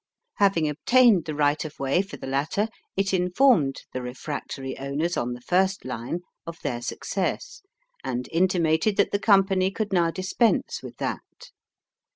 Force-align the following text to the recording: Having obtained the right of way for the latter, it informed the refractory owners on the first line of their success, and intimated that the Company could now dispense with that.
Having 0.37 0.67
obtained 0.67 1.25
the 1.25 1.35
right 1.35 1.63
of 1.63 1.77
way 1.79 2.01
for 2.01 2.17
the 2.17 2.25
latter, 2.25 2.69
it 2.97 3.13
informed 3.13 3.83
the 3.93 4.01
refractory 4.01 4.75
owners 4.79 5.15
on 5.15 5.33
the 5.33 5.41
first 5.41 5.85
line 5.85 6.21
of 6.47 6.59
their 6.63 6.81
success, 6.81 7.61
and 8.03 8.27
intimated 8.31 8.97
that 8.97 9.11
the 9.11 9.19
Company 9.19 9.69
could 9.69 9.93
now 9.93 10.09
dispense 10.09 10.81
with 10.81 10.97
that. 10.97 11.51